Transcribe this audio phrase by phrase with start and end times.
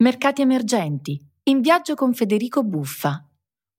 [0.00, 3.20] Mercati emergenti, in viaggio con Federico Buffa,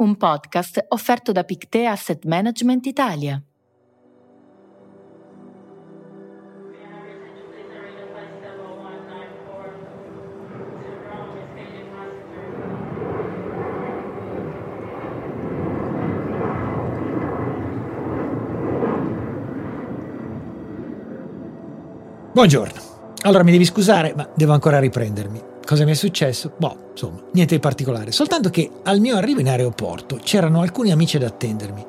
[0.04, 3.42] un podcast offerto da Pictea Asset Management Italia.
[22.34, 22.82] Buongiorno.
[23.22, 25.49] Allora mi devi scusare, ma devo ancora riprendermi.
[25.70, 26.52] Cosa mi è successo?
[26.58, 28.12] Boh, insomma, niente di particolare.
[28.12, 31.86] Soltanto che al mio arrivo in aeroporto c'erano alcuni amici ad attendermi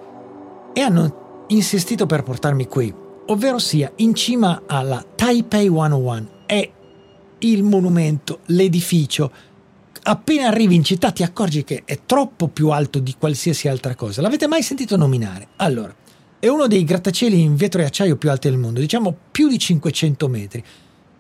[0.75, 2.93] e hanno insistito per portarmi qui,
[3.29, 6.29] ovvero sia in cima alla Taipei 101.
[6.45, 6.71] È
[7.39, 9.33] il monumento, l'edificio.
[10.03, 14.21] Appena arrivi in città ti accorgi che è troppo più alto di qualsiasi altra cosa.
[14.21, 15.49] L'avete mai sentito nominare?
[15.57, 15.95] Allora,
[16.39, 19.59] è uno dei grattacieli in vetro e acciaio più alti del mondo, diciamo più di
[19.59, 20.65] 500 metri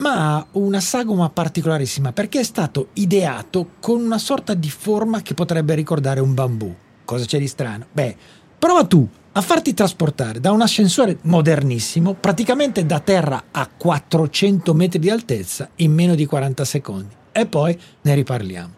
[0.01, 5.35] ma ha una sagoma particolarissima perché è stato ideato con una sorta di forma che
[5.35, 6.75] potrebbe ricordare un bambù.
[7.05, 7.87] Cosa c'è di strano?
[7.93, 8.17] Beh,
[8.59, 14.99] prova tu a farti trasportare da un ascensore modernissimo, praticamente da terra a 400 metri
[14.99, 17.15] di altezza, in meno di 40 secondi.
[17.31, 18.73] E poi ne riparliamo.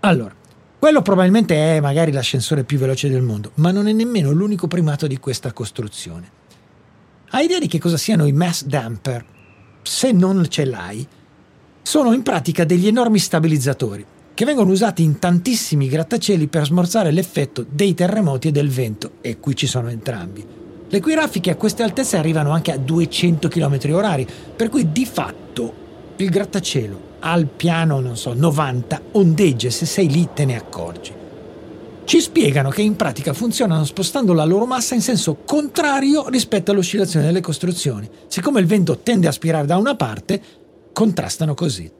[0.00, 0.34] Allora,
[0.78, 5.06] quello probabilmente è magari l'ascensore più veloce del mondo, ma non è nemmeno l'unico primato
[5.06, 6.30] di questa costruzione.
[7.30, 9.24] Hai idea di che cosa siano i mass damper?
[9.88, 11.04] Se non ce l'hai,
[11.80, 17.64] sono in pratica degli enormi stabilizzatori che vengono usati in tantissimi grattacieli per smorzare l'effetto
[17.68, 20.44] dei terremoti e del vento, e qui ci sono entrambi.
[20.88, 25.06] Le cui raffiche a queste altezze arrivano anche a 200 km orari, per cui di
[25.06, 25.72] fatto
[26.16, 31.12] il grattacielo al piano, non so, 90 ondeggia se sei lì te ne accorgi
[32.08, 37.26] ci spiegano che in pratica funzionano spostando la loro massa in senso contrario rispetto all'oscillazione
[37.26, 38.08] delle costruzioni.
[38.28, 40.40] Siccome il vento tende a spirare da una parte,
[40.94, 41.92] contrastano così.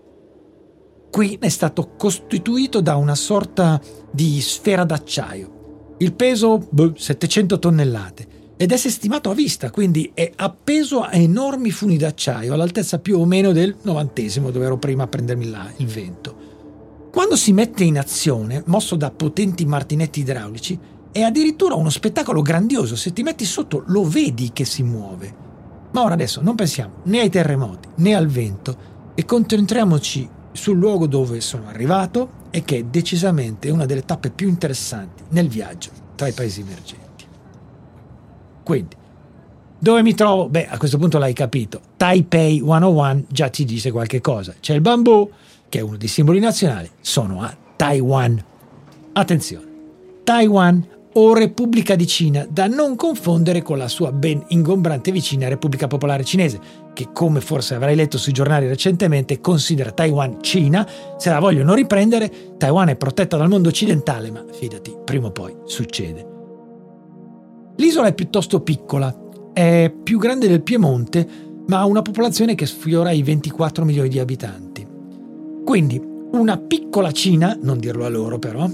[1.10, 3.78] Qui è stato costituito da una sorta
[4.10, 5.96] di sfera d'acciaio.
[5.98, 11.70] Il peso, boh, 700 tonnellate, ed è stimato a vista, quindi è appeso a enormi
[11.70, 15.86] funi d'acciaio all'altezza più o meno del novantesimo, dove ero prima a prendermi là il
[15.86, 16.47] vento.
[17.18, 20.78] Quando si mette in azione, mosso da potenti martinetti idraulici,
[21.10, 22.94] è addirittura uno spettacolo grandioso.
[22.94, 25.34] Se ti metti sotto lo vedi che si muove.
[25.90, 28.76] Ma ora adesso non pensiamo né ai terremoti né al vento
[29.16, 34.46] e concentriamoci sul luogo dove sono arrivato e che è decisamente una delle tappe più
[34.46, 37.24] interessanti nel viaggio tra i paesi emergenti.
[38.62, 38.94] Quindi,
[39.76, 40.48] dove mi trovo?
[40.48, 41.80] Beh, a questo punto l'hai capito.
[41.96, 44.54] Taipei 101 già ti dice qualche cosa.
[44.60, 45.28] C'è il bambù,
[45.68, 48.42] che è uno dei simboli nazionali, sono a Taiwan.
[49.12, 49.66] Attenzione,
[50.24, 55.86] Taiwan o Repubblica di Cina, da non confondere con la sua ben ingombrante vicina Repubblica
[55.88, 56.60] Popolare Cinese,
[56.92, 60.86] che come forse avrai letto sui giornali recentemente considera Taiwan Cina,
[61.16, 65.54] se la vogliono riprendere, Taiwan è protetta dal mondo occidentale, ma fidati, prima o poi
[65.64, 66.26] succede.
[67.76, 69.16] L'isola è piuttosto piccola,
[69.52, 71.28] è più grande del Piemonte,
[71.66, 74.67] ma ha una popolazione che sfiora i 24 milioni di abitanti.
[75.68, 76.00] Quindi
[76.32, 78.66] una piccola Cina, non dirlo a loro però,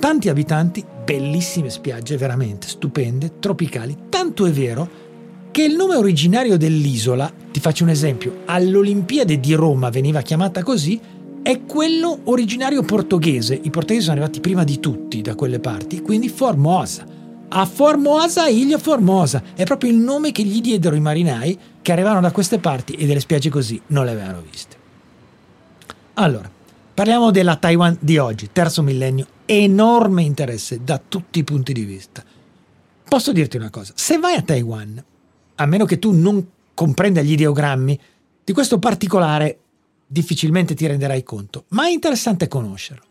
[0.00, 4.88] tanti abitanti, bellissime spiagge veramente stupende, tropicali, tanto è vero
[5.52, 11.00] che il nome originario dell'isola, ti faccio un esempio, all'Olimpiade di Roma veniva chiamata così,
[11.40, 13.54] è quello originario portoghese.
[13.54, 17.06] I portoghesi sono arrivati prima di tutti da quelle parti, quindi Formosa.
[17.46, 19.40] A Formosa, Ilha Formosa.
[19.54, 23.06] È proprio il nome che gli diedero i marinai che arrivarono da queste parti e
[23.06, 24.79] delle spiagge così non le avevano viste.
[26.14, 26.50] Allora,
[26.94, 32.22] parliamo della Taiwan di oggi, terzo millennio, enorme interesse da tutti i punti di vista.
[33.08, 35.02] Posso dirti una cosa, se vai a Taiwan,
[35.56, 38.00] a meno che tu non comprenda gli ideogrammi,
[38.44, 39.58] di questo particolare
[40.06, 43.04] difficilmente ti renderai conto, ma è interessante conoscerlo.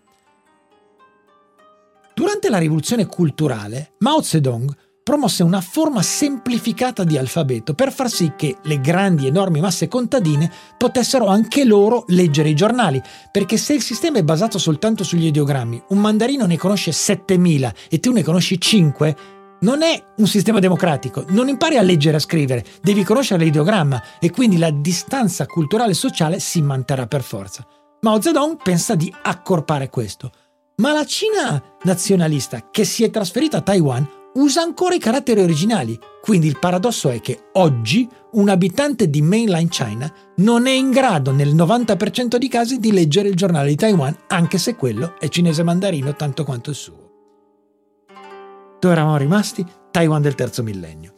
[2.13, 4.75] Durante la rivoluzione culturale, Mao Zedong
[5.09, 10.51] promosse una forma semplificata di alfabeto per far sì che le grandi enormi masse contadine
[10.77, 15.81] potessero anche loro leggere i giornali, perché se il sistema è basato soltanto sugli ideogrammi,
[15.87, 19.15] un mandarino ne conosce 7000 e tu ne conosci 5,
[19.61, 24.03] non è un sistema democratico, non impari a leggere e a scrivere, devi conoscere l'ideogramma
[24.19, 27.65] e quindi la distanza culturale e sociale si manterrà per forza.
[28.01, 30.29] Mao Zedong pensa di accorpare questo.
[30.75, 35.99] Ma la Cina nazionalista che si è trasferita a Taiwan usa ancora i caratteri originali,
[36.21, 41.31] quindi il paradosso è che oggi un abitante di mainline China non è in grado
[41.31, 45.63] nel 90% di casi di leggere il giornale di Taiwan, anche se quello è cinese
[45.63, 47.07] mandarino tanto quanto il suo.
[48.79, 49.65] Dove eravamo rimasti?
[49.91, 51.13] Taiwan del terzo millennio.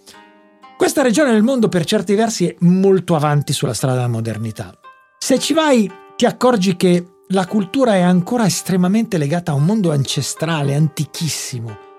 [0.77, 4.73] Questa regione del mondo per certi versi è molto avanti sulla strada della modernità.
[5.19, 9.91] Se ci vai ti accorgi che la cultura è ancora estremamente legata a un mondo
[9.91, 11.90] ancestrale, antichissimo.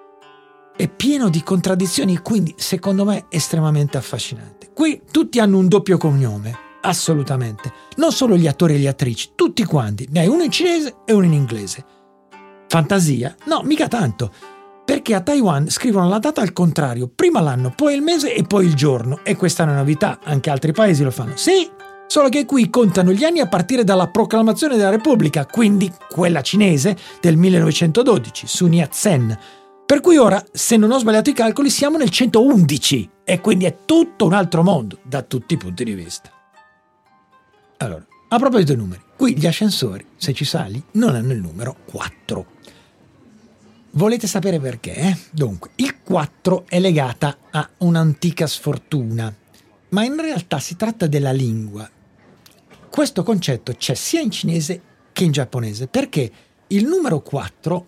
[0.74, 4.70] È pieno di contraddizioni, quindi secondo me estremamente affascinante.
[4.72, 7.72] Qui tutti hanno un doppio cognome, assolutamente.
[7.96, 10.08] Non solo gli attori e le attrici, tutti quanti.
[10.10, 11.84] Ne hai uno in cinese e uno in inglese.
[12.68, 13.36] Fantasia?
[13.44, 14.32] No, mica tanto.
[14.84, 18.64] Perché a Taiwan scrivono la data al contrario, prima l'anno, poi il mese e poi
[18.64, 19.20] il giorno.
[19.22, 21.36] E questa è una novità, anche altri paesi lo fanno.
[21.36, 21.70] Sì,
[22.06, 26.96] solo che qui contano gli anni a partire dalla proclamazione della Repubblica, quindi quella cinese
[27.20, 29.38] del 1912, Sun Yat-sen.
[29.92, 33.76] Per cui ora, se non ho sbagliato i calcoli, siamo nel 111 e quindi è
[33.84, 36.30] tutto un altro mondo da tutti i punti di vista.
[37.76, 41.76] Allora, a proposito dei numeri, qui gli ascensori, se ci sali, non hanno il numero
[41.84, 42.46] 4.
[43.90, 44.94] Volete sapere perché?
[44.94, 45.18] Eh?
[45.30, 49.30] Dunque, il 4 è legata a un'antica sfortuna,
[49.90, 51.86] ma in realtà si tratta della lingua.
[52.88, 54.80] Questo concetto c'è sia in cinese
[55.12, 56.32] che in giapponese, perché
[56.68, 57.86] il numero 4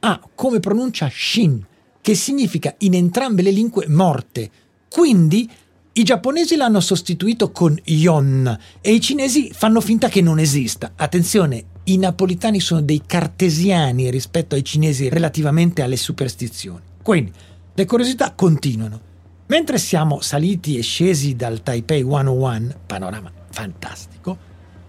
[0.00, 1.64] ha come pronuncia shin,
[2.00, 4.50] che significa in entrambe le lingue morte.
[4.88, 5.48] Quindi
[5.92, 10.92] i giapponesi l'hanno sostituito con yon e i cinesi fanno finta che non esista.
[10.96, 16.82] Attenzione, i napolitani sono dei cartesiani rispetto ai cinesi relativamente alle superstizioni.
[17.02, 17.32] Quindi
[17.74, 19.08] le curiosità continuano.
[19.46, 24.38] Mentre siamo saliti e scesi dal Taipei 101, panorama fantastico,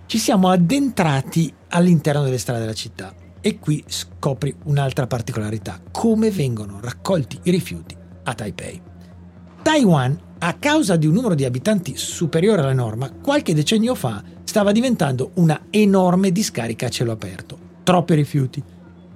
[0.06, 6.80] ci siamo addentrati all'interno delle strade della città e qui scopri un'altra particolarità, come vengono
[6.80, 8.82] raccolti i rifiuti a Taipei.
[9.62, 14.72] Taiwan, a causa di un numero di abitanti superiore alla norma, qualche decennio fa stava
[14.72, 17.58] diventando una enorme discarica a cielo aperto.
[17.84, 18.64] Troppi rifiuti.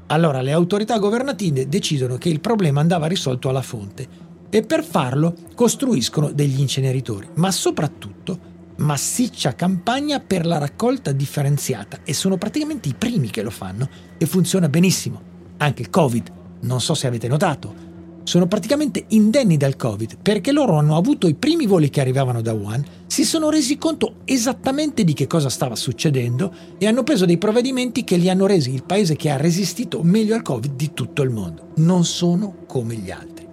[0.07, 4.07] Allora le autorità governative decidono che il problema andava risolto alla fonte
[4.49, 12.13] e per farlo costruiscono degli inceneritori, ma soprattutto massiccia campagna per la raccolta differenziata e
[12.13, 15.33] sono praticamente i primi che lo fanno e funziona benissimo.
[15.57, 16.31] Anche il Covid,
[16.61, 17.93] non so se avete notato,
[18.25, 22.53] sono praticamente indenni dal Covid perché loro hanno avuto i primi voli che arrivavano da
[22.53, 27.37] Wuhan, si sono resi conto esattamente di che cosa stava succedendo e hanno preso dei
[27.37, 31.21] provvedimenti che li hanno resi il paese che ha resistito meglio al Covid di tutto
[31.21, 31.69] il mondo.
[31.75, 33.45] Non sono come gli altri.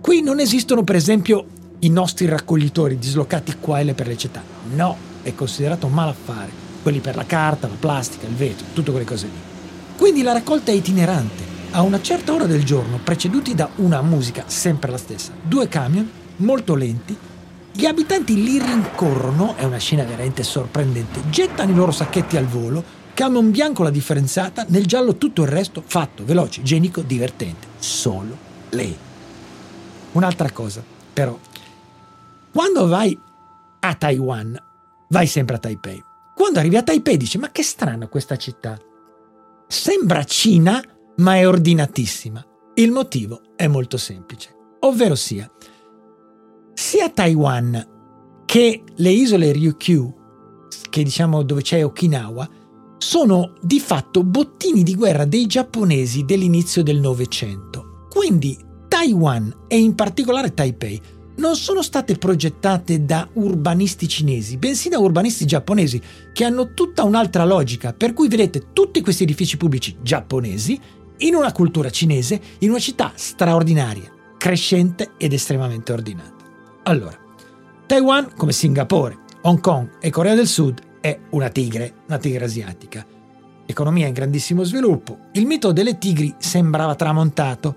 [0.00, 1.46] Qui non esistono per esempio
[1.84, 4.42] i nostri raccoglitori dislocati qua e là per le città.
[4.74, 6.62] No, è considerato un malaffare.
[6.82, 9.38] Quelli per la carta, la plastica, il vetro, tutte quelle cose lì.
[9.96, 14.44] Quindi la raccolta è itinerante a una certa ora del giorno, preceduti da una musica
[14.46, 17.16] sempre la stessa, due camion molto lenti,
[17.72, 22.82] gli abitanti li rincorrono, è una scena veramente sorprendente, gettano i loro sacchetti al volo,
[23.12, 27.66] camion bianco la differenziata, nel giallo tutto il resto fatto, veloce, igienico, divertente.
[27.78, 28.36] Solo
[28.70, 28.96] lei.
[30.12, 30.82] Un'altra cosa,
[31.12, 31.36] però,
[32.54, 33.18] quando vai
[33.80, 34.56] a Taiwan,
[35.08, 36.00] vai sempre a Taipei.
[36.36, 38.78] Quando arrivi a Taipei dici, ma che strano questa città.
[39.66, 40.80] Sembra Cina,
[41.16, 42.46] ma è ordinatissima.
[42.74, 45.50] Il motivo è molto semplice, ovvero sia,
[46.72, 50.14] sia Taiwan che le isole Ryukyu,
[50.90, 52.48] che diciamo dove c'è Okinawa,
[52.98, 58.06] sono di fatto bottini di guerra dei giapponesi dell'inizio del Novecento.
[58.10, 61.02] Quindi Taiwan e in particolare Taipei
[61.36, 66.00] non sono state progettate da urbanisti cinesi, bensì da urbanisti giapponesi,
[66.32, 70.80] che hanno tutta un'altra logica, per cui vedete tutti questi edifici pubblici giapponesi
[71.18, 76.44] in una cultura cinese, in una città straordinaria, crescente ed estremamente ordinata.
[76.84, 77.18] Allora,
[77.86, 83.06] Taiwan, come Singapore, Hong Kong e Corea del Sud, è una tigre, una tigre asiatica.
[83.66, 85.18] Economia in grandissimo sviluppo.
[85.32, 87.74] Il mito delle tigri sembrava tramontato,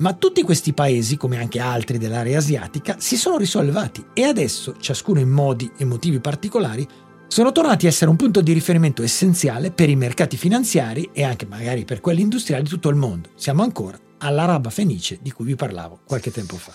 [0.00, 5.20] ma tutti questi paesi, come anche altri dell'area asiatica, si sono risollevati e adesso, ciascuno
[5.20, 6.86] in modi e motivi particolari,
[7.28, 11.46] sono tornati a essere un punto di riferimento essenziale per i mercati finanziari e anche
[11.46, 13.30] magari per quelli industriali di tutto il mondo.
[13.36, 16.72] Siamo ancora all'Araba Fenice di cui vi parlavo qualche tempo fa.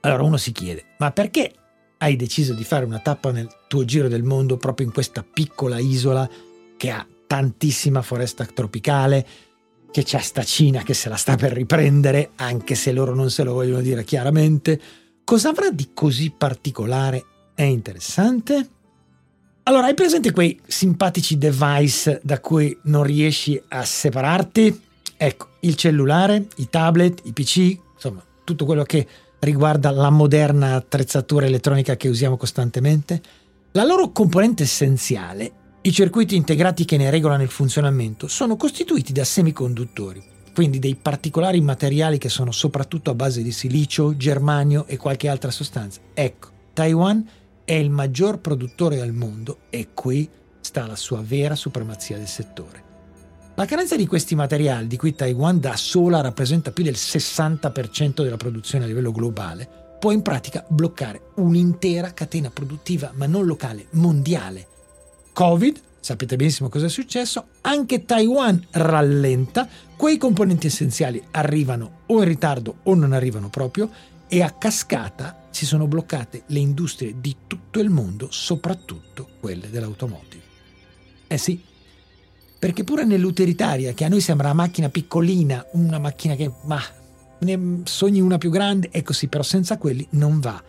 [0.00, 1.54] Allora uno si chiede, ma perché
[1.98, 5.78] hai deciso di fare una tappa nel tuo giro del mondo proprio in questa piccola
[5.78, 6.28] isola
[6.76, 9.26] che ha tantissima foresta tropicale,
[9.90, 13.42] che c'è sta Cina che se la sta per riprendere, anche se loro non se
[13.42, 14.80] lo vogliono dire chiaramente?
[15.24, 18.68] Cosa avrà di così particolare è interessante.
[19.64, 24.80] Allora, hai presente quei simpatici device da cui non riesci a separarti?
[25.16, 29.06] Ecco, il cellulare, i tablet, i PC, insomma, tutto quello che
[29.40, 33.22] riguarda la moderna attrezzatura elettronica che usiamo costantemente.
[33.72, 39.24] La loro componente essenziale, i circuiti integrati che ne regolano il funzionamento, sono costituiti da
[39.24, 40.22] semiconduttori,
[40.52, 45.50] quindi dei particolari materiali che sono soprattutto a base di silicio, germanio e qualche altra
[45.50, 46.00] sostanza.
[46.12, 47.26] Ecco, Taiwan
[47.64, 50.28] è il maggior produttore al mondo e qui
[50.60, 52.84] sta la sua vera supremazia del settore.
[53.54, 58.36] La carenza di questi materiali, di cui Taiwan da sola rappresenta più del 60% della
[58.36, 64.66] produzione a livello globale, può in pratica bloccare un'intera catena produttiva, ma non locale, mondiale.
[65.32, 72.28] Covid, sapete benissimo cosa è successo, anche Taiwan rallenta, quei componenti essenziali arrivano o in
[72.28, 73.90] ritardo o non arrivano proprio
[74.28, 80.42] e a cascata si sono bloccate le industrie di tutto il mondo, soprattutto quelle dell'automotive.
[81.26, 81.60] Eh sì,
[82.58, 86.80] perché pure nell'utilitaria, che a noi sembra una macchina piccolina, una macchina che, ma,
[87.40, 90.62] ne sogni una più grande, ecco sì, però senza quelli non va.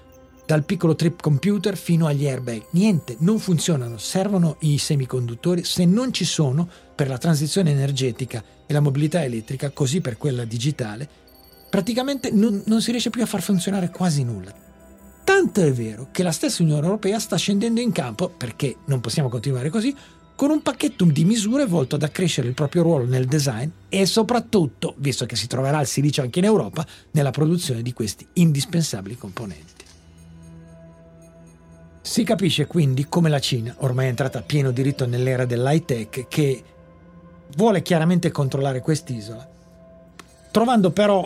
[0.52, 6.12] Dal piccolo trip computer fino agli airbag, niente, non funzionano, servono i semiconduttori, se non
[6.12, 11.08] ci sono per la transizione energetica e la mobilità elettrica, così per quella digitale,
[11.70, 14.54] praticamente non, non si riesce più a far funzionare quasi nulla.
[15.24, 19.30] Tanto è vero che la stessa Unione Europea sta scendendo in campo, perché non possiamo
[19.30, 19.96] continuare così,
[20.36, 24.96] con un pacchetto di misure volto ad accrescere il proprio ruolo nel design e soprattutto,
[24.98, 29.71] visto che si troverà il silicio anche in Europa, nella produzione di questi indispensabili componenti.
[32.12, 36.62] Si capisce quindi come la Cina, ormai entrata a pieno diritto nell'era dell'high tech, che
[37.56, 39.50] vuole chiaramente controllare quest'isola,
[40.52, 41.26] trovando però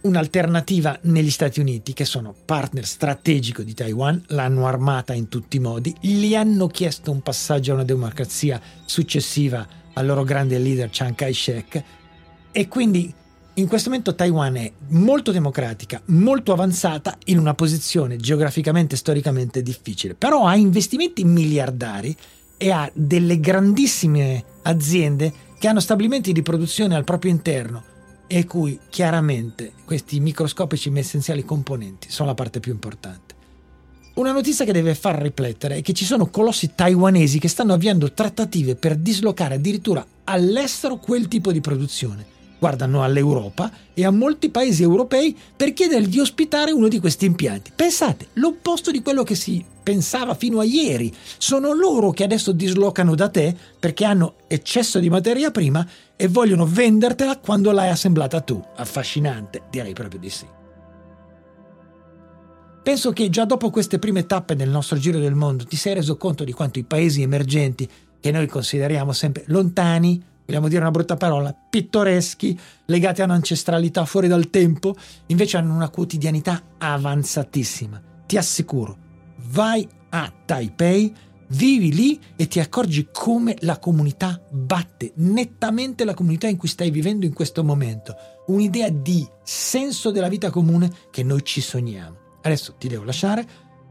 [0.00, 5.60] un'alternativa negli Stati Uniti, che sono partner strategico di Taiwan, l'hanno armata in tutti i
[5.60, 11.14] modi, gli hanno chiesto un passaggio a una democrazia successiva al loro grande leader Chiang
[11.14, 11.84] Kai-shek
[12.52, 13.12] e quindi
[13.58, 19.62] in questo momento Taiwan è molto democratica, molto avanzata in una posizione geograficamente e storicamente
[19.62, 22.14] difficile, però ha investimenti miliardari
[22.58, 27.82] e ha delle grandissime aziende che hanno stabilimenti di produzione al proprio interno
[28.26, 33.34] e cui chiaramente questi microscopici ma essenziali componenti sono la parte più importante.
[34.14, 38.12] Una notizia che deve far riflettere è che ci sono colossi taiwanesi che stanno avviando
[38.12, 42.34] trattative per dislocare addirittura all'estero quel tipo di produzione.
[42.58, 47.72] Guardano all'Europa e a molti paesi europei per chiedere di ospitare uno di questi impianti.
[47.74, 51.14] Pensate, l'opposto di quello che si pensava fino a ieri.
[51.38, 55.86] Sono loro che adesso dislocano da te perché hanno eccesso di materia prima
[56.16, 58.60] e vogliono vendertela quando l'hai assemblata tu.
[58.76, 60.46] Affascinante, direi proprio di sì.
[62.82, 66.16] Penso che già dopo queste prime tappe del nostro giro del mondo ti sei reso
[66.16, 67.88] conto di quanto i paesi emergenti,
[68.20, 74.28] che noi consideriamo sempre lontani, vogliamo dire una brutta parola, pittoreschi, legati a un'ancestralità fuori
[74.28, 74.94] dal tempo,
[75.26, 78.00] invece hanno una quotidianità avanzatissima.
[78.26, 78.96] Ti assicuro,
[79.36, 81.14] vai a Taipei
[81.48, 86.90] Vivi lì e ti accorgi come la comunità batte nettamente la comunità in cui stai
[86.90, 88.16] vivendo in questo momento.
[88.46, 92.16] Un'idea di senso della vita comune che noi ci sogniamo.
[92.42, 93.46] Adesso ti devo lasciare,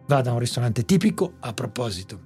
[0.08, 1.36] vado a un ristorante tipico.
[1.40, 2.20] A proposito,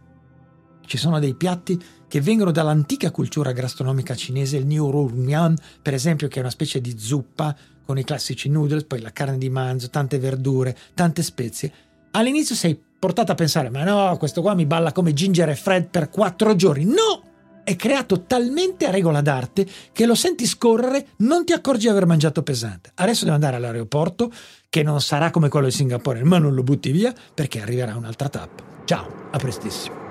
[0.87, 5.93] ci sono dei piatti che vengono dall'antica cultura gastronomica cinese, il Niu Ru Mian, per
[5.93, 9.49] esempio, che è una specie di zuppa con i classici noodles, poi la carne di
[9.49, 11.71] manzo, tante verdure, tante spezie.
[12.11, 15.87] All'inizio sei portato a pensare, ma no, questo qua mi balla come Ginger e Fred
[15.87, 16.83] per quattro giorni.
[16.83, 17.27] No!
[17.63, 22.07] È creato talmente a regola d'arte che lo senti scorrere, non ti accorgi di aver
[22.07, 22.91] mangiato pesante.
[22.95, 24.31] Adesso devo andare all'aeroporto,
[24.67, 28.29] che non sarà come quello di Singapore, ma non lo butti via perché arriverà un'altra
[28.29, 28.63] tappa.
[28.85, 30.08] Ciao, a prestissimo.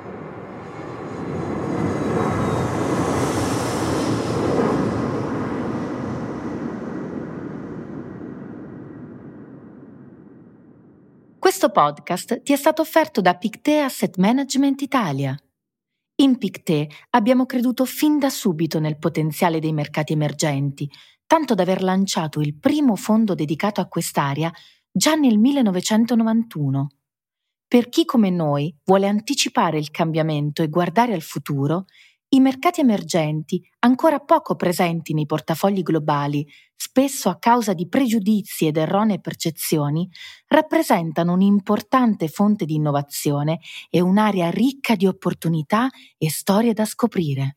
[11.58, 15.36] Questo podcast ti è stato offerto da Pictet Asset Management Italia.
[16.22, 20.88] In Pictet abbiamo creduto fin da subito nel potenziale dei mercati emergenti,
[21.26, 24.52] tanto da aver lanciato il primo fondo dedicato a quest'area
[24.88, 26.86] già nel 1991.
[27.66, 31.86] Per chi come noi vuole anticipare il cambiamento e guardare al futuro,
[32.30, 38.76] i mercati emergenti, ancora poco presenti nei portafogli globali, spesso a causa di pregiudizi ed
[38.76, 40.08] erronee percezioni,
[40.48, 47.54] rappresentano un'importante fonte di innovazione e un'area ricca di opportunità e storie da scoprire.